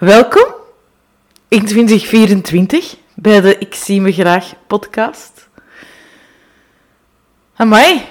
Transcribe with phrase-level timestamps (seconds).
[0.00, 0.46] Welkom
[1.48, 5.48] in 2024 bij de Ik zie me graag podcast.
[7.54, 8.02] Amai,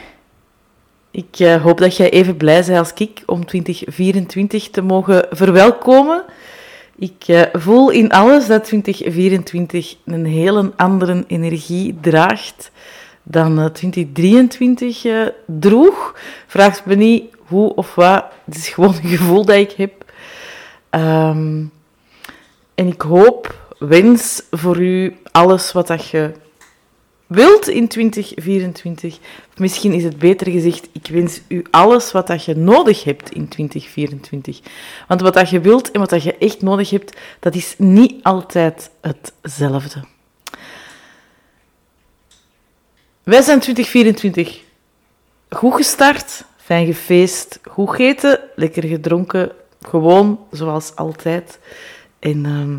[1.11, 6.23] ik uh, hoop dat jij even blij bent als ik om 2024 te mogen verwelkomen.
[6.95, 12.71] Ik uh, voel in alles dat 2024 een hele andere energie draagt
[13.23, 15.05] dan uh, 2023
[15.45, 16.15] droeg.
[16.47, 20.07] Vraag me niet hoe of wat, het is gewoon een gevoel dat ik heb.
[20.91, 21.71] Um,
[22.79, 26.31] en ik hoop, wens voor u alles wat dat je
[27.27, 29.17] wilt in 2024.
[29.57, 33.47] Misschien is het beter gezegd, ik wens u alles wat dat je nodig hebt in
[33.47, 34.59] 2024.
[35.07, 38.23] Want wat dat je wilt en wat dat je echt nodig hebt, dat is niet
[38.23, 40.03] altijd hetzelfde.
[43.23, 44.61] Wij zijn 2024
[45.49, 51.59] goed gestart, fijn gefeest, goed gegeten, lekker gedronken, gewoon zoals altijd.
[52.19, 52.75] En uh,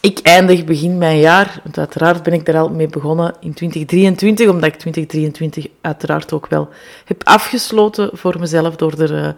[0.00, 4.64] ik eindig begin mijn jaar, uiteraard ben ik daar al mee begonnen in 2023, omdat
[4.64, 6.68] ik 2023 uiteraard ook wel
[7.04, 9.28] heb afgesloten voor mezelf door er uh,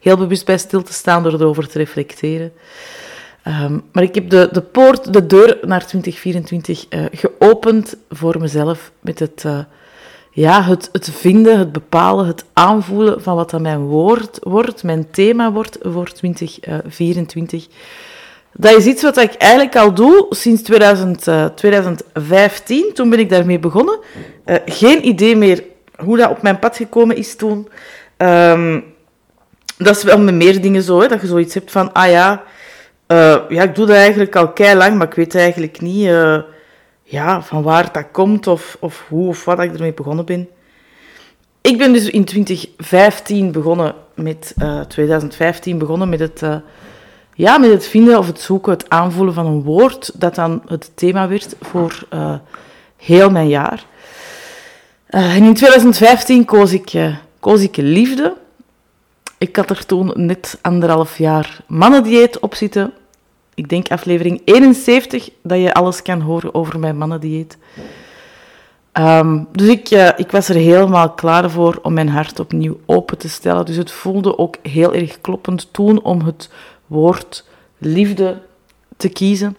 [0.00, 2.52] heel bewust bij stil te staan, door erover te reflecteren.
[3.46, 8.92] Um, maar ik heb de, de poort, de deur naar 2024 uh, geopend voor mezelf
[9.00, 9.58] met het, uh,
[10.30, 15.10] ja, het, het vinden, het bepalen, het aanvoelen van wat dan mijn woord wordt, mijn
[15.10, 17.66] thema wordt voor 2024.
[18.52, 22.90] Dat is iets wat ik eigenlijk al doe sinds 2000, uh, 2015.
[22.94, 23.98] Toen ben ik daarmee begonnen.
[24.46, 25.64] Uh, geen idee meer
[25.96, 27.68] hoe dat op mijn pad gekomen is toen.
[28.16, 28.84] Um,
[29.78, 32.42] dat is wel met meer dingen zo, hè, dat je zoiets hebt van, ah ja,
[33.08, 36.10] uh, ja, ik doe dat eigenlijk al kei lang, maar ik weet eigenlijk niet
[37.02, 40.48] ja, van waar dat komt of, of hoe of wat ik ermee begonnen ben.
[41.60, 44.54] Ik ben dus in 2015 begonnen met,
[44.88, 46.42] 2015 begonnen met het
[47.34, 50.90] ja, met het vinden of het zoeken, het aanvoelen van een woord, dat dan het
[50.94, 52.34] thema werd voor uh,
[52.96, 53.84] heel mijn jaar.
[55.06, 58.34] En in 2015 koos ik, uh, koos ik liefde.
[59.38, 62.92] Ik had er toen net anderhalf jaar mannendieet op zitten.
[63.54, 67.58] Ik denk aflevering 71, dat je alles kan horen over mijn mannendieet.
[68.98, 73.28] Um, dus ik, ik was er helemaal klaar voor om mijn hart opnieuw open te
[73.28, 73.64] stellen.
[73.64, 76.50] Dus het voelde ook heel erg kloppend toen om het
[76.92, 77.44] woord
[77.78, 78.42] liefde
[78.96, 79.56] te kiezen.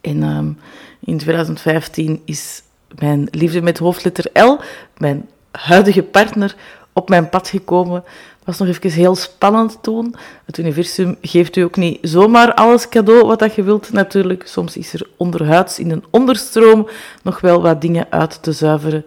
[0.00, 0.58] En um,
[1.00, 2.62] in 2015 is
[2.98, 4.60] mijn liefde met hoofdletter L,
[4.96, 6.56] mijn huidige partner,
[6.92, 8.04] op mijn pad gekomen.
[8.36, 10.14] Het was nog even heel spannend toen.
[10.44, 14.46] Het universum geeft u ook niet zomaar alles cadeau wat dat je wilt, natuurlijk.
[14.46, 16.88] Soms is er onderhuids in een onderstroom
[17.22, 19.04] nog wel wat dingen uit te zuiveren.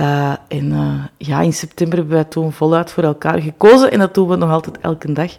[0.00, 4.14] Uh, en uh, ja, in september hebben wij toen voluit voor elkaar gekozen en dat
[4.14, 5.36] doen we nog altijd elke dag.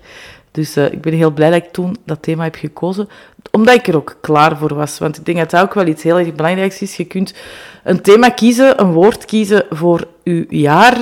[0.52, 3.10] Dus uh, ik ben heel blij dat ik toen dat thema heb gekozen,
[3.52, 4.98] omdat ik er ook klaar voor was.
[4.98, 6.96] Want ik denk dat dat ook wel iets heel erg belangrijks is.
[6.96, 7.34] Je kunt
[7.84, 10.96] een thema kiezen, een woord kiezen voor je jaar,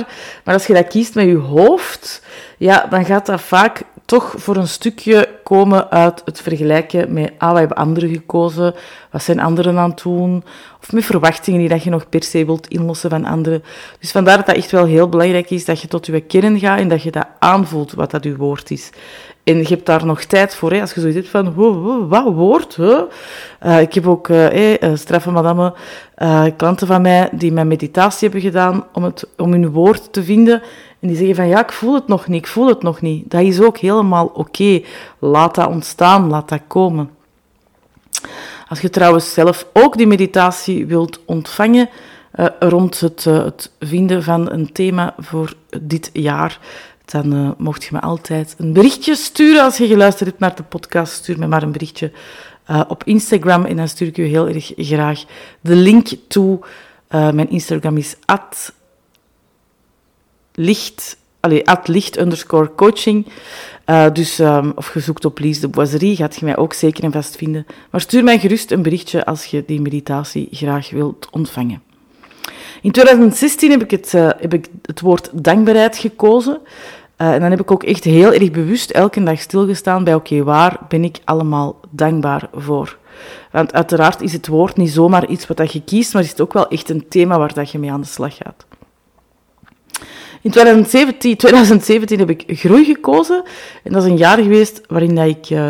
[0.44, 2.22] maar als je dat kiest met je hoofd,
[2.58, 7.56] ja, dan gaat dat vaak toch voor een stukje komen uit het vergelijken met, ah,
[7.56, 8.74] hebben anderen gekozen,
[9.10, 10.44] wat zijn anderen aan het doen,
[10.80, 13.62] of met verwachtingen die dat je nog per se wilt inlossen van anderen.
[14.00, 16.78] Dus vandaar dat dat echt wel heel belangrijk is dat je tot je kern gaat
[16.78, 18.90] en dat je dat aanvoelt wat dat je woord is.
[19.44, 21.54] En je hebt daar nog tijd voor, hè, als je zoiets hebt van,
[22.08, 22.76] wat woord?
[22.76, 23.04] Hè?
[23.66, 25.74] Uh, ik heb ook uh, uh, straffe madame,
[26.56, 30.62] klanten van mij die mijn meditatie hebben gedaan om, het, om hun woord te vinden.
[31.00, 33.30] En die zeggen van, ja, ik voel het nog niet, ik voel het nog niet.
[33.30, 34.82] Dat is ook helemaal oké.
[35.18, 37.10] Laat dat ontstaan, laat dat komen.
[38.68, 41.88] Als je trouwens zelf ook die meditatie wilt ontvangen,
[42.58, 46.58] rond het, het vinden van een thema voor dit jaar,
[47.04, 50.62] dan uh, mocht je me altijd een berichtje sturen als je geluisterd hebt naar de
[50.62, 51.12] podcast.
[51.12, 52.12] Stuur me maar een berichtje
[52.88, 55.24] op Instagram en dan stuur ik je heel erg graag
[55.60, 56.58] de link toe.
[57.08, 58.72] Mijn Instagram is at
[60.58, 63.26] licht, allez, at licht underscore coaching.
[64.12, 67.12] dus, um, of je zoekt op Lies de Boiserie, gaat je mij ook zeker en
[67.12, 67.66] vast vinden.
[67.90, 71.82] Maar stuur mij gerust een berichtje als je die meditatie graag wilt ontvangen.
[72.82, 76.58] In 2016 heb ik het, uh, heb ik het woord dankbaarheid gekozen.
[77.18, 80.42] Uh, en dan heb ik ook echt heel erg bewust elke dag stilgestaan bij, oké,
[80.42, 82.98] waar ben ik allemaal dankbaar voor?
[83.52, 86.40] Want uiteraard is het woord niet zomaar iets wat dat je kiest, maar is het
[86.40, 88.66] ook wel echt een thema waar dat je mee aan de slag gaat.
[90.42, 93.42] In 2017, 2017 heb ik groei gekozen.
[93.82, 95.68] En dat is een jaar geweest waarin dat ik uh,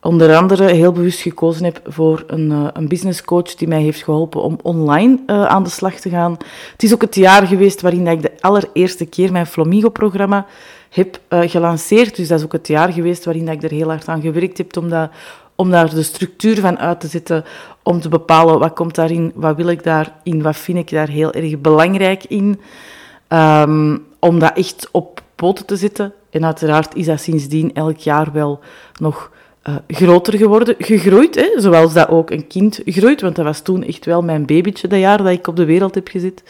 [0.00, 4.42] onder andere heel bewust gekozen heb voor een, uh, een businesscoach die mij heeft geholpen
[4.42, 6.36] om online uh, aan de slag te gaan.
[6.72, 10.46] Het is ook het jaar geweest waarin dat ik de allereerste keer mijn Flamingo-programma
[10.90, 12.16] heb gelanceerd.
[12.16, 14.58] Dus dat is ook het jaar geweest waarin dat ik er heel hard aan gewerkt
[14.58, 15.10] heb om, dat,
[15.54, 17.44] om daar de structuur van uit te zetten,
[17.82, 21.32] om te bepalen wat komt daarin, wat wil ik daarin, wat vind ik daar heel
[21.32, 22.60] erg belangrijk in.
[23.28, 26.12] Um, om dat echt op poten te zetten.
[26.30, 28.60] En uiteraard is dat sindsdien elk jaar wel
[29.00, 29.30] nog
[29.68, 33.82] uh, groter geworden, gegroeid, hè, zoals dat ook een kind groeit, want dat was toen
[33.82, 36.42] echt wel mijn babytje, dat jaar dat ik op de wereld heb gezet.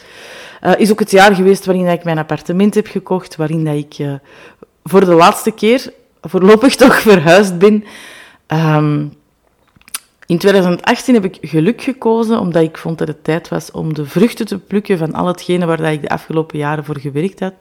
[0.63, 3.99] Uh, is ook het jaar geweest waarin ik mijn appartement heb gekocht, waarin dat ik
[3.99, 4.13] uh,
[4.83, 7.83] voor de laatste keer, voorlopig toch, verhuisd ben.
[8.47, 9.13] Um,
[10.27, 14.05] in 2018 heb ik geluk gekozen, omdat ik vond dat het tijd was om de
[14.05, 17.53] vruchten te plukken van al hetgene waar dat ik de afgelopen jaren voor gewerkt had.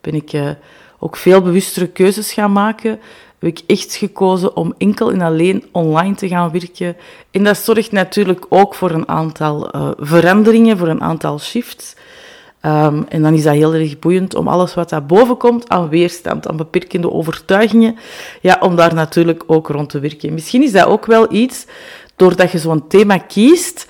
[0.00, 0.56] Ben ik
[0.98, 3.00] ook veel bewustere keuzes gaan maken
[3.42, 6.96] heb ik echt gekozen om enkel en alleen online te gaan werken.
[7.30, 11.96] En dat zorgt natuurlijk ook voor een aantal uh, veranderingen, voor een aantal shifts.
[12.66, 15.88] Um, en dan is dat heel erg boeiend om alles wat daar boven komt aan
[15.88, 17.96] weerstand, aan beperkende overtuigingen,
[18.40, 20.34] ja, om daar natuurlijk ook rond te werken.
[20.34, 21.66] Misschien is dat ook wel iets,
[22.16, 23.86] doordat je zo'n thema kiest,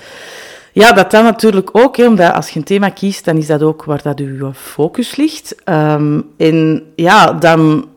[0.73, 3.85] ja, dat dan natuurlijk ook, omdat als je een thema kiest, dan is dat ook
[3.85, 5.55] waar dat je focus ligt.
[5.65, 7.89] Um, en ja, dan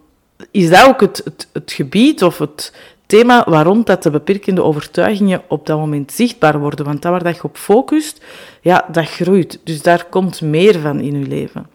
[0.52, 2.74] is dat ook het, het, het gebied of het
[3.06, 6.86] thema waarom dat de beperkende overtuigingen op dat moment zichtbaar worden.
[6.86, 8.24] Want dat waar dat je op focust,
[8.62, 9.60] ja, dat groeit.
[9.64, 11.68] Dus daar komt meer van in je leven.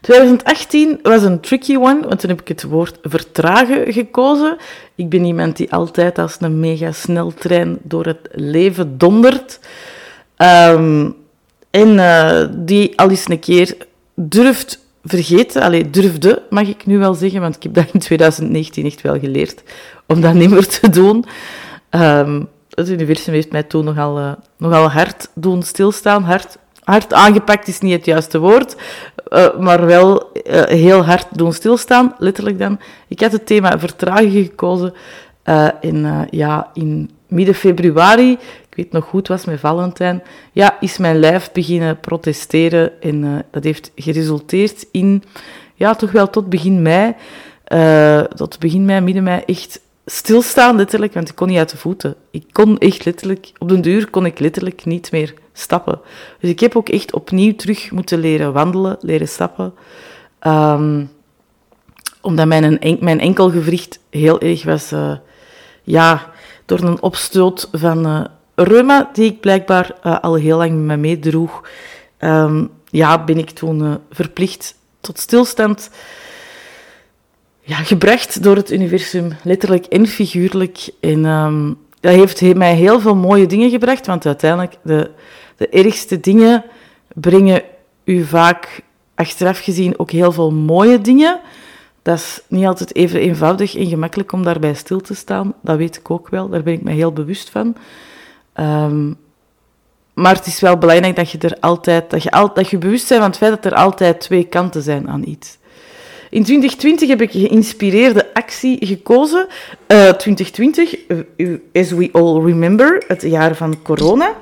[0.00, 4.56] 2018 was een tricky one, want toen heb ik het woord vertragen gekozen.
[4.94, 9.60] Ik ben iemand die altijd als een mega sneltrein door het leven dondert.
[10.36, 11.16] Um,
[11.70, 13.76] en uh, die al eens een keer
[14.14, 18.84] durft vergeten, allee, durfde, mag ik nu wel zeggen, want ik heb dat in 2019
[18.84, 19.62] echt wel geleerd,
[20.06, 21.24] om dat niet meer te doen.
[21.90, 26.22] Um, het universum heeft mij toen nogal, uh, nogal hard doen stilstaan.
[26.22, 28.76] Hard, hard aangepakt is niet het juiste woord,
[29.28, 32.78] uh, maar wel uh, heel hard doen stilstaan, letterlijk dan.
[33.08, 34.94] Ik had het thema vertragen gekozen
[35.80, 38.38] in, ja, in midden februari
[38.76, 43.02] weet nog goed, was met Valentijn, ja, is mijn lijf beginnen protesteren.
[43.02, 45.22] En uh, dat heeft geresulteerd in,
[45.74, 47.14] ja, toch wel tot begin mei,
[47.68, 51.76] uh, tot begin mei, midden mei, echt stilstaan, letterlijk, want ik kon niet uit de
[51.76, 52.14] voeten.
[52.30, 56.00] Ik kon echt letterlijk, op den duur kon ik letterlijk niet meer stappen.
[56.40, 59.74] Dus ik heb ook echt opnieuw terug moeten leren wandelen, leren stappen.
[60.46, 61.10] Um,
[62.20, 65.16] omdat mijn, mijn enkelgewricht heel erg was, uh,
[65.82, 66.30] ja,
[66.64, 71.68] door een opstoot van reuma, die ik blijkbaar uh, al heel lang met me meedroeg,
[72.20, 75.90] um, ja, ben ik toen uh, verplicht tot stilstand
[77.60, 80.88] ja, gebracht door het universum, letterlijk en figuurlijk.
[81.00, 85.10] En um, dat heeft mij heel veel mooie dingen gebracht, want uiteindelijk de,
[85.56, 86.64] de ergste dingen
[87.14, 87.62] brengen
[88.04, 88.80] u vaak
[89.14, 91.40] achteraf gezien ook heel veel mooie dingen.
[92.02, 95.54] Dat is niet altijd even eenvoudig en gemakkelijk om daarbij stil te staan.
[95.62, 97.76] Dat weet ik ook wel, daar ben ik me heel bewust van.
[98.60, 99.16] Um,
[100.14, 103.08] maar het is wel belangrijk dat je er altijd, dat je, al, dat je bewust
[103.08, 105.58] bent van het feit dat er altijd twee kanten zijn aan iets.
[106.30, 109.46] In 2020 heb ik geïnspireerde actie gekozen.
[109.88, 110.96] Uh, 2020,
[111.36, 114.34] uh, as we all remember, het jaar van corona.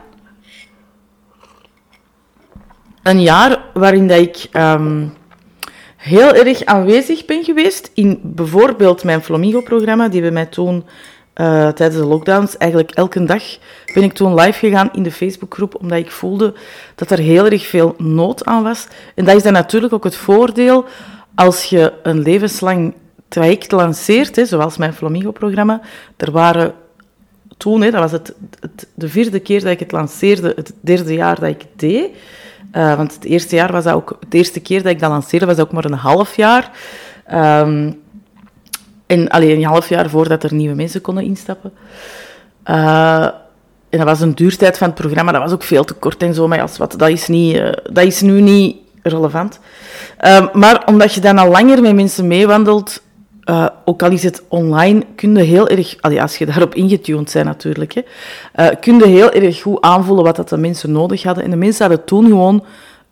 [3.03, 5.13] Een jaar waarin dat ik um,
[5.97, 10.85] heel erg aanwezig ben geweest in bijvoorbeeld mijn Flamingo-programma, die we mij toen
[11.41, 12.57] uh, tijdens de lockdowns.
[12.57, 13.43] Eigenlijk elke dag
[13.95, 16.55] ben ik toen live gegaan in de Facebookgroep, omdat ik voelde
[16.95, 18.87] dat er heel erg veel nood aan was.
[19.15, 20.85] En dat is dan natuurlijk ook het voordeel
[21.35, 22.95] als je een levenslang
[23.29, 25.81] traject lanceert, hè, zoals mijn Flamingo-programma.
[26.17, 26.75] Er waren
[27.57, 28.35] toen, hè, dat was het,
[28.95, 32.11] de vierde keer dat ik het lanceerde, het derde jaar dat ik het deed.
[32.73, 35.47] Uh, want het eerste jaar was dat ook, de eerste keer dat ik dat lanceerde,
[35.47, 36.71] was dat ook maar een half jaar.
[37.33, 38.03] Um,
[39.07, 41.73] en alleen een half jaar voordat er nieuwe mensen konden instappen.
[42.71, 43.29] Uh,
[43.89, 46.35] en dat was een duurtijd van het programma, dat was ook veel te kort en
[46.35, 49.61] zo, maar als wat, dat, is niet, uh, dat is nu niet relevant.
[50.25, 53.03] Uh, maar omdat je dan al langer met mensen meewandelt,
[53.45, 57.47] uh, ook al is het online, kun je heel erg, als je daarop ingetuned bent
[57.47, 57.95] natuurlijk,
[58.53, 61.45] hè, kun je heel erg goed aanvoelen wat dat de mensen nodig hadden.
[61.45, 62.65] En de mensen hadden toen gewoon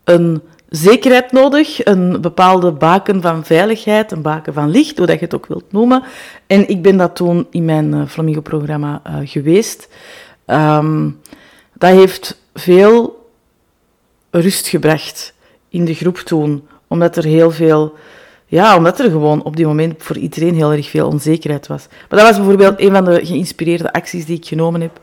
[0.04, 5.24] een zekerheid nodig, een bepaalde baken van veiligheid, een baken van licht, hoe dat je
[5.24, 6.02] het ook wilt noemen.
[6.46, 9.88] En ik ben dat toen in mijn uh, Flamingo-programma uh, geweest.
[10.46, 11.20] Um,
[11.72, 13.26] dat heeft veel
[14.30, 15.34] rust gebracht
[15.68, 17.94] in de groep toen, omdat er heel veel
[18.52, 21.87] Ja, omdat er gewoon op die moment voor iedereen heel erg veel onzekerheid was.
[22.09, 25.00] Maar dat was bijvoorbeeld een van de geïnspireerde acties die ik genomen heb.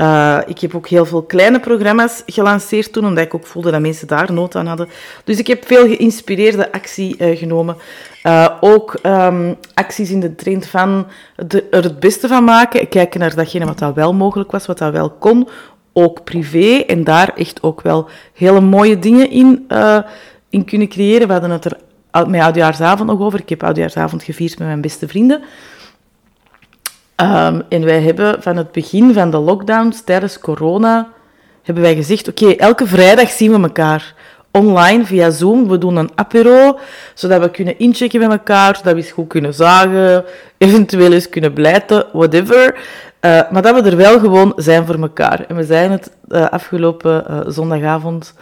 [0.00, 3.80] Uh, ik heb ook heel veel kleine programma's gelanceerd toen, omdat ik ook voelde dat
[3.80, 4.88] mensen daar nood aan hadden.
[5.24, 7.76] Dus ik heb veel geïnspireerde actie uh, genomen.
[8.22, 11.06] Uh, ook um, acties in de trend van
[11.70, 12.88] er het beste van maken.
[12.88, 15.48] Kijken naar datgene wat dat wel mogelijk was, wat dat wel kon.
[15.92, 16.84] Ook privé.
[16.86, 19.66] En daar echt ook wel hele mooie dingen in,
[20.50, 21.26] in kunnen creëren.
[21.26, 21.76] We hadden het er
[22.26, 23.40] met oudjaarsavond nog over.
[23.40, 25.42] Ik heb oudjaarsavond gevierd met mijn beste vrienden.
[27.16, 31.08] Um, en wij hebben van het begin van de lockdowns tijdens corona,
[31.62, 34.14] hebben wij gezegd, oké, elke vrijdag zien we elkaar
[34.50, 35.68] online via Zoom.
[35.68, 36.78] We doen een apero,
[37.14, 40.24] zodat we kunnen inchecken met elkaar, zodat we eens goed kunnen zagen,
[40.58, 42.74] eventueel eens kunnen blijten, whatever.
[42.74, 45.44] Uh, maar dat we er wel gewoon zijn voor elkaar.
[45.48, 48.34] En we zijn het uh, afgelopen uh, zondagavond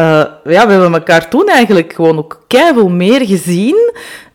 [0.00, 3.92] ja, we hebben elkaar toen eigenlijk gewoon ook keihard meer gezien.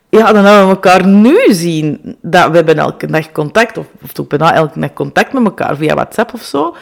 [0.10, 2.17] Ja, dan hebben we elkaar nu zien.
[2.22, 5.75] Dat, we hebben elke dag contact, of, of toch bijna elke dag contact met elkaar
[5.75, 6.75] via WhatsApp of zo.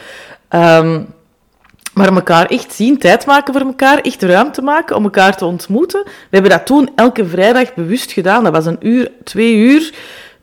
[0.50, 1.06] Um,
[1.94, 6.02] maar elkaar echt zien, tijd maken voor elkaar, echt ruimte maken om elkaar te ontmoeten.
[6.04, 8.44] We hebben dat toen elke vrijdag bewust gedaan.
[8.44, 9.94] Dat was een uur, twee uur,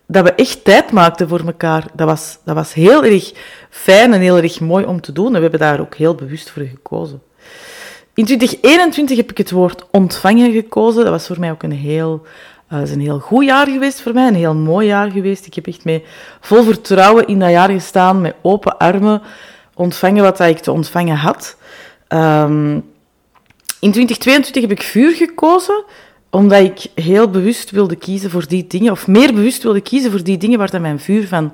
[0.07, 1.85] dat we echt tijd maakten voor elkaar.
[1.93, 3.31] Dat was, dat was heel erg
[3.69, 5.27] fijn en heel erg mooi om te doen.
[5.27, 7.21] En we hebben daar ook heel bewust voor gekozen.
[8.21, 11.03] In 2021 heb ik het woord ontvangen gekozen.
[11.03, 12.25] Dat was voor mij ook een heel,
[12.73, 15.45] uh, is een heel goed jaar geweest voor mij, een heel mooi jaar geweest.
[15.45, 16.03] Ik heb echt met
[16.41, 19.21] vol vertrouwen in dat jaar gestaan, met open armen,
[19.73, 21.57] ontvangen wat ik te ontvangen had.
[22.09, 22.73] Um,
[23.79, 25.83] in 2022 heb ik vuur gekozen,
[26.29, 30.23] omdat ik heel bewust wilde kiezen voor die dingen, of meer bewust wilde kiezen voor
[30.23, 31.53] die dingen waar dat mijn vuur van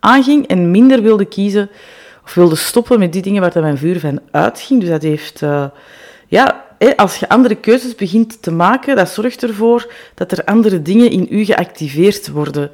[0.00, 1.70] aanging, en minder wilde kiezen
[2.26, 4.80] of wilde stoppen met die dingen waar dat mijn vuur van uitging.
[4.80, 5.64] Dus dat heeft, uh,
[6.26, 6.64] ja,
[6.96, 11.26] als je andere keuzes begint te maken, dat zorgt ervoor dat er andere dingen in
[11.30, 12.70] u geactiveerd worden.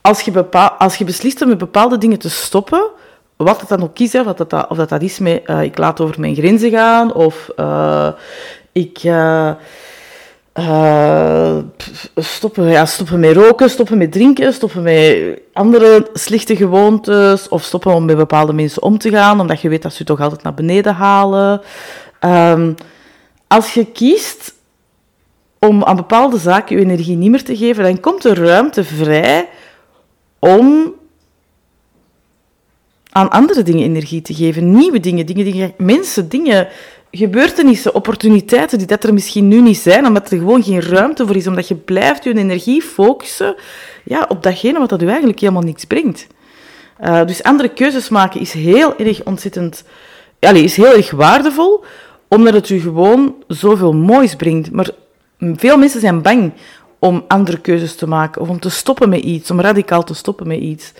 [0.00, 2.90] Als je, bepaal, als je beslist om met bepaalde dingen te stoppen,
[3.36, 6.00] wat het dan ook is, of dat, of dat, dat is met uh, ik laat
[6.00, 8.08] over mijn grenzen gaan, of uh,
[8.72, 8.98] ik
[12.16, 17.94] stoppen, ja, stoppen met roken, stoppen met drinken, stoppen met andere slechte gewoontes, of stoppen
[17.94, 20.42] om met bepaalde mensen om te gaan, omdat je weet dat ze je toch altijd
[20.42, 21.60] naar beneden halen.
[22.20, 22.74] Um,
[23.46, 24.54] als je kiest
[25.58, 29.48] om aan bepaalde zaken je energie niet meer te geven, dan komt er ruimte vrij
[30.38, 30.94] om
[33.10, 36.68] aan andere dingen energie te geven, nieuwe dingen, dingen, dingen mensen, dingen
[37.16, 41.36] gebeurtenissen, opportuniteiten die dat er misschien nu niet zijn, omdat er gewoon geen ruimte voor
[41.36, 43.54] is, omdat je blijft je energie focussen
[44.04, 46.26] ja, op datgene wat dat u eigenlijk helemaal niks brengt.
[47.00, 49.84] Uh, dus andere keuzes maken is heel erg ontzettend,
[50.40, 51.84] allez, is heel erg waardevol,
[52.28, 54.70] omdat het u gewoon zoveel moois brengt.
[54.70, 54.90] Maar
[55.38, 56.52] veel mensen zijn bang
[56.98, 60.46] om andere keuzes te maken, of om te stoppen met iets, om radicaal te stoppen
[60.46, 60.92] met iets.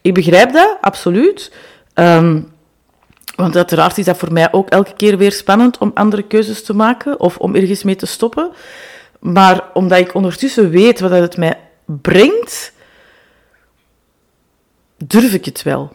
[0.00, 1.52] Ik begrijp dat, absoluut.
[1.94, 2.49] Um,
[3.40, 6.74] want uiteraard is dat voor mij ook elke keer weer spannend om andere keuzes te
[6.74, 8.50] maken of om ergens mee te stoppen.
[9.20, 12.72] Maar omdat ik ondertussen weet wat het mij brengt,
[14.96, 15.92] durf ik het wel.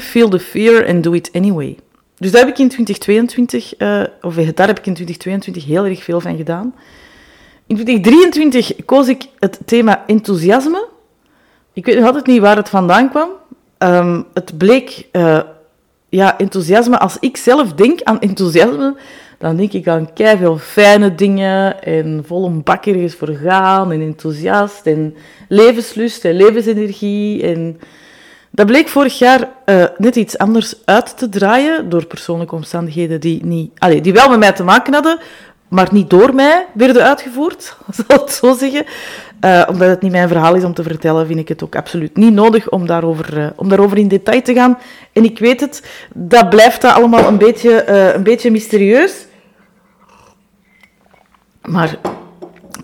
[0.00, 1.78] Feel the fear and do it anyway.
[2.16, 5.84] Dus daar heb ik in 2022, uh, eh, of daar heb ik in 2022 heel
[5.84, 6.74] erg veel van gedaan.
[7.66, 10.88] In 2023 koos ik het thema enthousiasme.
[11.72, 13.28] Ik weet nog altijd niet waar het vandaan kwam.
[13.78, 15.40] Um, het bleek uh,
[16.08, 18.96] ja, enthousiasme, als ik zelf denk aan enthousiasme,
[19.38, 24.00] dan denk ik aan veel fijne dingen en vol een bak ergens voor gaan en
[24.00, 25.14] enthousiast en
[25.48, 27.42] levenslust en levensenergie.
[27.42, 27.80] En
[28.50, 33.44] dat bleek vorig jaar uh, net iets anders uit te draaien door persoonlijke omstandigheden die,
[33.44, 35.18] niet, allez, die wel met mij te maken hadden,
[35.68, 38.84] maar niet door mij werden uitgevoerd, zal ik zo zeggen.
[39.44, 42.16] Uh, omdat het niet mijn verhaal is om te vertellen, vind ik het ook absoluut
[42.16, 44.78] niet nodig om daarover, uh, om in detail te gaan.
[45.12, 45.82] En ik weet het,
[46.14, 49.26] dat blijft dat allemaal een beetje, uh, een beetje mysterieus.
[51.62, 51.98] Maar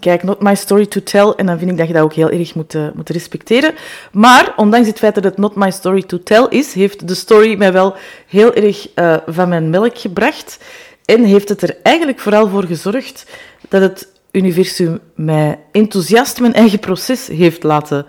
[0.01, 1.33] kijk, not my story to tell.
[1.37, 3.75] En dan vind ik dat je dat ook heel erg moet, moet respecteren.
[4.13, 7.57] Maar, ondanks het feit dat het not my story to tell is, heeft de story
[7.57, 7.95] mij wel
[8.27, 8.89] heel erg
[9.27, 10.59] van mijn melk gebracht.
[11.05, 13.27] En heeft het er eigenlijk vooral voor gezorgd
[13.69, 18.07] dat het universum mij enthousiast mijn eigen proces heeft laten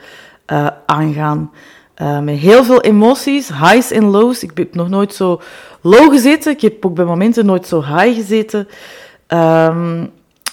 [0.52, 1.52] uh, aangaan.
[2.02, 4.44] Uh, met heel veel emoties, highs en lows.
[4.44, 5.42] Ik heb nog nooit zo
[5.82, 6.52] low gezeten.
[6.52, 8.68] Ik heb ook bij momenten nooit zo high gezeten.
[9.28, 10.12] Um,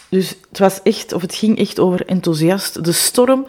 [0.09, 2.85] dus het was echt, of het ging echt over enthousiast.
[2.85, 3.47] De storm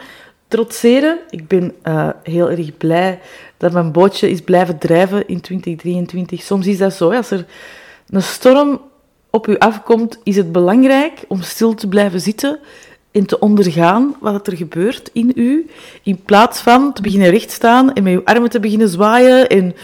[0.47, 1.17] trotseren.
[1.29, 3.19] Ik ben uh, heel erg blij
[3.57, 6.41] dat mijn bootje is blijven drijven in 2023.
[6.41, 7.45] Soms is dat zo, als er
[8.13, 8.81] een storm
[9.29, 12.59] op u afkomt, is het belangrijk om stil te blijven zitten
[13.11, 15.69] en te ondergaan wat er gebeurt in u,
[16.03, 19.47] in plaats van te beginnen rechtstaan en met je armen te beginnen zwaaien.
[19.47, 19.75] En...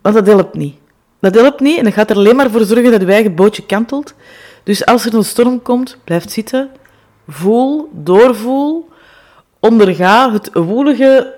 [0.00, 0.74] Want dat helpt niet.
[1.20, 3.66] Dat helpt niet en dat gaat er alleen maar voor zorgen dat je eigen bootje
[3.66, 4.14] kantelt.
[4.62, 6.70] Dus als er een storm komt, blijf zitten,
[7.28, 8.88] voel, doorvoel,
[9.60, 11.37] onderga het woelige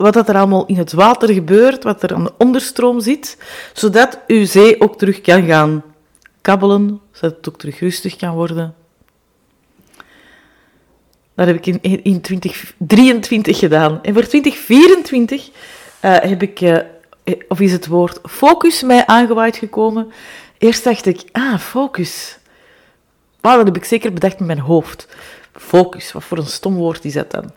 [0.00, 3.36] wat dat er allemaal in het water gebeurt, wat er aan de onderstroom zit,
[3.72, 5.82] zodat uw zee ook terug kan gaan
[6.40, 8.74] kabbelen, zodat het ook terug rustig kan worden.
[11.34, 14.02] Dat heb ik in, in 2023 gedaan.
[14.02, 15.52] En voor 2024 uh,
[16.00, 16.78] eh, heb ik, uh,
[17.48, 20.12] of is het woord focus mij aangewaaid gekomen.
[20.58, 22.38] Eerst dacht ik, ah, focus.
[23.40, 25.08] Wow, dat heb ik zeker bedacht met mijn hoofd.
[25.52, 27.52] Focus, wat voor een stom woord is dat dan?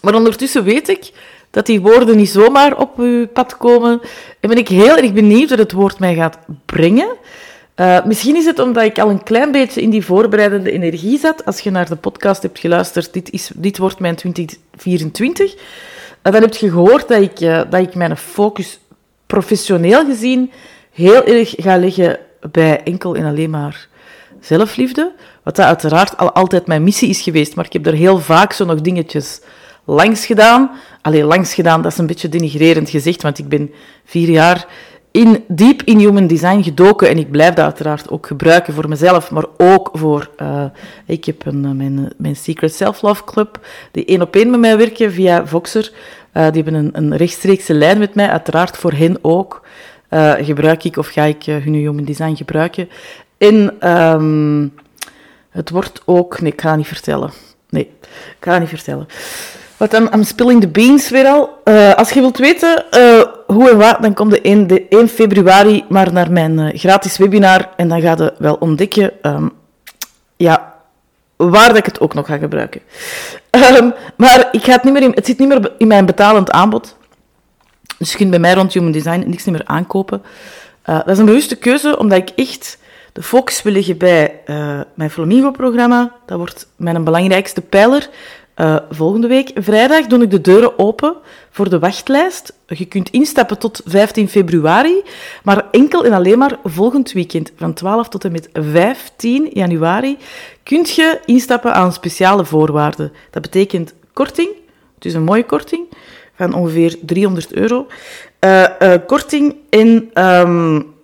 [0.00, 1.12] Maar ondertussen weet ik
[1.50, 4.00] dat die woorden niet zomaar op uw pad komen.
[4.40, 7.08] En ben ik heel erg benieuwd wat het woord mij gaat brengen.
[7.76, 11.44] Uh, misschien is het omdat ik al een klein beetje in die voorbereidende energie zat.
[11.44, 15.54] Als je naar de podcast hebt geluisterd, dit, is, dit wordt mijn 2024.
[15.54, 15.60] Uh,
[16.22, 18.80] dan heb je gehoord dat ik, uh, dat ik mijn focus
[19.26, 20.50] professioneel gezien
[20.92, 22.18] heel erg ga leggen
[22.50, 23.88] bij enkel en alleen maar
[24.40, 25.12] zelfliefde.
[25.42, 27.54] Wat dat uiteraard al altijd mijn missie is geweest.
[27.54, 29.40] Maar ik heb er heel vaak zo nog dingetjes
[29.86, 30.70] langs gedaan.
[31.02, 33.70] Alleen langs gedaan, dat is een beetje denigrerend gezegd, want ik ben
[34.04, 34.66] vier jaar
[35.10, 39.30] in, diep in human design gedoken en ik blijf dat uiteraard ook gebruiken voor mezelf,
[39.30, 40.30] maar ook voor...
[40.42, 40.64] Uh,
[41.06, 44.76] ik heb een, eh, mijn, mijn Secret Self-Love Club, die één op één met mij
[44.76, 45.92] werken via Voxer.
[46.32, 49.66] Die hebben een, een rechtstreekse lijn met mij, uiteraard voor hen ook.
[50.40, 52.88] Gebruik ik of ga ik hun human design gebruiken.
[53.38, 54.72] En um,
[55.50, 56.40] het wordt ook...
[56.40, 57.30] Nee, ik ga niet vertellen.
[57.68, 59.06] Nee, ik ga niet vertellen.
[59.76, 61.60] Wat dan, I'm spilling the beans weer al.
[61.64, 65.08] Uh, als je wilt weten uh, hoe en wat, dan kom je 1, de 1
[65.08, 69.52] februari maar naar mijn uh, gratis webinar en dan ga je wel ontdekken um,
[70.36, 70.74] ja,
[71.36, 72.80] waar dat ik het ook nog ga gebruiken.
[73.50, 76.50] Um, maar ik ga het, niet meer in, het zit niet meer in mijn betalend
[76.50, 76.96] aanbod.
[77.98, 80.22] Dus je kunt bij mij rond Human Design niks meer aankopen.
[80.82, 82.78] dat is een bewuste keuze, omdat ik echt
[83.12, 84.40] de focus wil leggen bij
[84.94, 86.12] mijn Flamingo-programma.
[86.26, 88.08] Dat wordt mijn belangrijkste pijler.
[88.60, 91.16] Uh, volgende week, vrijdag, doe ik de deuren open
[91.50, 92.52] voor de wachtlijst.
[92.66, 95.02] Je kunt instappen tot 15 februari,
[95.42, 100.18] maar enkel en alleen maar volgend weekend, van 12 tot en met 15 januari,
[100.62, 103.12] kunt je instappen aan speciale voorwaarden.
[103.30, 104.48] Dat betekent korting,
[104.94, 105.86] het is een mooie korting,
[106.36, 107.86] van ongeveer 300 euro.
[108.40, 110.94] Uh, uh, korting en um,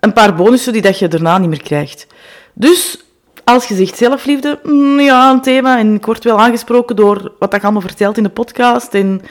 [0.00, 2.06] een paar bonussen die dat je daarna niet meer krijgt.
[2.52, 3.04] Dus
[3.44, 5.78] als je zegt zelfliefde, mm, ja, een thema.
[5.78, 8.94] En ik word wel aangesproken door wat ik allemaal vertelt in de podcast.
[8.94, 9.22] En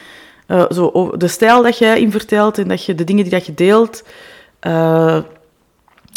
[0.47, 3.45] uh, zo, de stijl dat jij in vertelt en dat je de dingen die dat
[3.45, 4.03] je deelt.
[4.61, 5.17] Uh,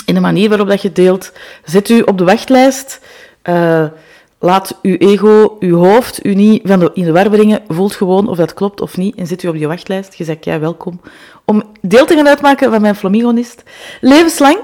[0.07, 1.33] in de manier waarop dat je deelt.
[1.65, 3.01] Zet u op de wachtlijst.
[3.45, 3.85] Uh,
[4.47, 7.63] laat uw ego, uw hoofd, u niet van de, in de war brengen.
[7.69, 9.17] Voelt gewoon of dat klopt of niet.
[9.17, 10.15] En zet u op die wachtlijst.
[10.15, 11.01] Je zegt jij welkom
[11.47, 13.63] om deel te gaan uitmaken van mijn flamingonist.
[14.01, 14.59] Levenslang.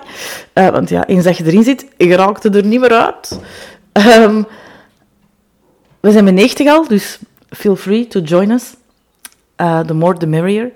[0.55, 3.41] Uh, want ja, eens dat je erin zit, je raakt er niet meer uit.
[3.93, 4.47] Um,
[6.01, 7.19] we zijn met 90 al, dus
[7.51, 8.75] feel free to join us.
[9.57, 10.73] Uh, the more, the merrier.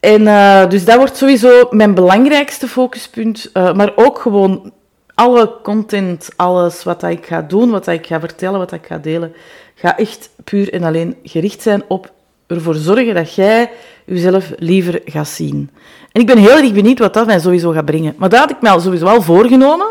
[0.00, 3.50] En uh, dus dat wordt sowieso mijn belangrijkste focuspunt.
[3.52, 4.72] maar ook gewoon
[5.14, 9.34] alle content, alles wat ik ga doen, wat ik ga vertellen, wat ik ga delen,
[9.74, 12.12] ga echt puur en alleen gericht zijn op
[12.46, 13.70] ervoor zorgen dat jij
[14.04, 15.70] jezelf liever gaat zien.
[16.12, 18.14] En ik ben heel erg benieuwd wat dat mij sowieso gaat brengen.
[18.16, 19.86] Maar dat had ik mij al sowieso al voorgenomen.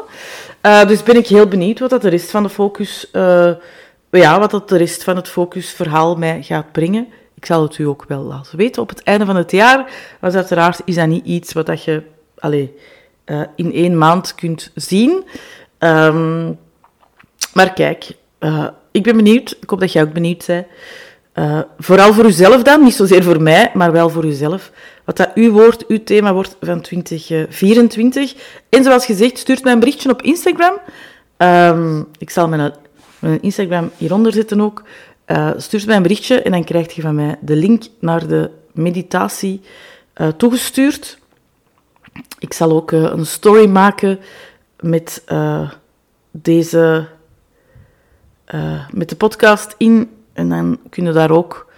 [0.65, 3.51] Uh, dus ben ik heel benieuwd wat dat de rest van de focus, uh,
[4.11, 7.07] ja, wat dat de rest van het focusverhaal mij gaat brengen.
[7.33, 9.91] Ik zal het u ook wel laten weten op het einde van het jaar.
[10.19, 12.03] Want uiteraard is dat niet iets wat dat je
[12.39, 12.67] allez,
[13.31, 15.23] uh, in één maand kunt zien.
[15.79, 16.57] Um,
[17.53, 18.11] maar kijk,
[18.91, 19.57] ik ben benieuwd.
[19.61, 20.65] Ik hoop dat jij ook benieuwd bent.
[21.35, 24.71] Uh, vooral voor uzelf dan, niet zozeer voor mij, maar wel voor uzelf.
[25.05, 28.33] Wat dat uw woord, uw thema wordt van 2024.
[28.69, 30.73] En zoals gezegd, stuurt mij een berichtje op Instagram.
[31.37, 32.73] Um, ik zal mijn,
[33.41, 34.83] Instagram hieronder zetten ook.
[35.57, 39.61] Stuurt mij een berichtje en dan krijg je van mij de link naar de meditatie
[40.37, 41.19] toegestuurd.
[42.39, 44.19] Ik zal ook een story maken
[44.79, 45.23] met
[46.31, 47.07] deze...
[48.91, 51.71] met de podcast in en dan kun je daar ook,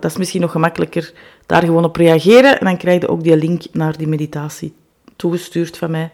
[0.00, 1.12] dat is misschien nog gemakkelijker,
[1.46, 2.58] daar gewoon op reageren.
[2.58, 4.74] En dan krijg je ook die link naar die meditatie
[5.16, 6.10] toegestuurd van mij.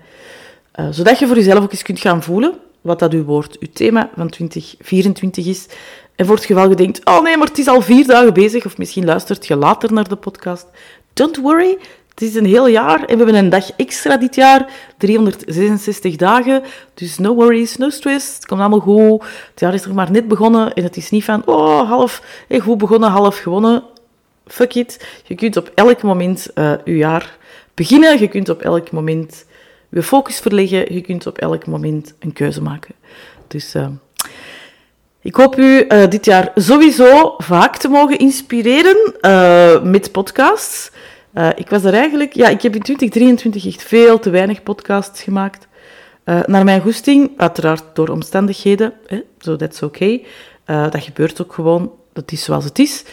[0.91, 4.11] Zodat je voor jezelf ook eens kunt gaan voelen wat dat uw woord, uw thema
[4.17, 5.67] van 2024 is.
[6.15, 8.67] En voor het geval je denkt, oh nee, maar het is al vier dagen bezig,
[8.67, 10.67] of misschien luistert je later naar de podcast.
[11.13, 11.79] Don't worry,
[12.15, 14.67] Het is een heel jaar en we hebben een dag extra dit jaar.
[14.99, 16.63] 366 dagen.
[16.95, 18.35] Dus no worries, no stress.
[18.35, 19.23] Het komt allemaal goed.
[19.51, 22.61] Het jaar is er maar net begonnen en het is niet van, oh, half hey,
[22.61, 23.83] goed begonnen, half gewonnen.
[24.47, 25.07] Fuck it.
[25.25, 27.37] Je kunt op elk moment uh, je jaar
[27.75, 28.21] beginnen.
[28.21, 29.45] Je kunt op elk moment
[29.89, 30.95] je focus verleggen.
[30.95, 32.95] Je kunt op elk moment een keuze maken.
[33.49, 33.87] Dus uh,
[35.21, 38.97] ik hoop u dit jaar sowieso vaak te mogen inspireren
[39.91, 40.91] met podcasts.
[41.35, 42.35] Uh, ik was er eigenlijk...
[42.35, 45.67] Ja, ik heb in 2023 echt veel te weinig podcasts gemaakt.
[46.25, 48.93] Uh, naar mijn goesting, uiteraard door omstandigheden.
[49.09, 50.03] Zo, so that's oké.
[50.03, 50.25] Okay.
[50.67, 51.93] Uh, dat gebeurt ook gewoon.
[52.13, 53.05] Dat is zoals het is.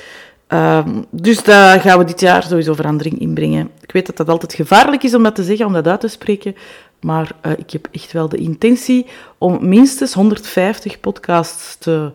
[0.48, 3.72] Ehm, dus daar gaan we dit jaar sowieso verandering in brengen.
[3.82, 6.08] Ik weet dat dat altijd gevaarlijk is om dat te zeggen, om dat uit te
[6.08, 6.56] spreken.
[7.02, 9.06] Maar ik heb echt wel de intentie
[9.38, 12.12] om minstens 150 podcasts te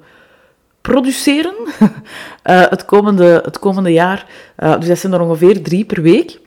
[0.93, 1.89] produceren uh,
[2.75, 4.27] het, komende, het komende jaar.
[4.59, 6.39] Uh, dus dat zijn er ongeveer drie per week.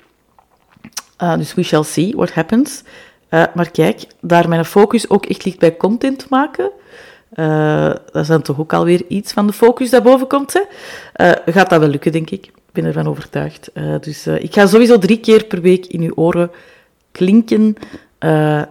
[1.23, 2.83] Uh, dus we shall see what happens.
[3.29, 6.71] maar kijk, daar mijn focus ook echt ligt bij content maken.
[8.11, 10.53] dat is dan toch ook alweer iets van de focus dat boven komt.
[10.53, 10.61] Hè?
[11.51, 12.45] gaat dat wel lukken, denk ik.
[12.45, 13.71] Ik ben ervan overtuigd.
[13.99, 16.51] dus ik ga sowieso drie keer per week in uw oren
[17.11, 17.75] klinken.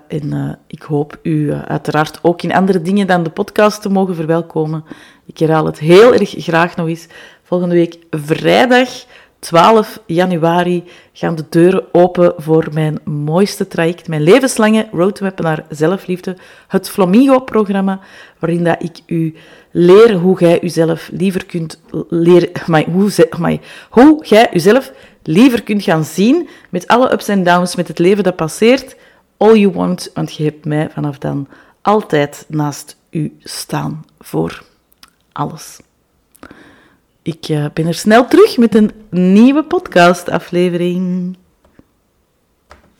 [0.08, 4.84] En ik hoop u uiteraard ook in andere dingen dan de podcast te mogen verwelkomen.
[5.26, 7.06] Ik herhaal het heel erg graag nog eens.
[7.42, 8.88] Volgende week vrijdag
[9.38, 16.36] 12 januari gaan de deuren open voor mijn mooiste traject, mijn levenslange roadmap naar zelfliefde,
[16.68, 18.00] het Flamingo-programma,
[18.38, 19.34] waarin dat ik u
[19.70, 22.48] leer hoe jij uzelf liever kunt leren,
[22.92, 23.58] hoe, maar,
[23.90, 28.24] hoe jij uzelf liever kunt gaan zien met alle ups en downs, met het leven
[28.24, 28.96] dat passeert.
[29.36, 31.48] All you want, want je hebt mij vanaf dan
[31.82, 34.62] altijd naast u staan voor
[35.36, 35.80] alles.
[37.22, 41.36] Ik uh, ben er snel terug met een nieuwe podcastaflevering.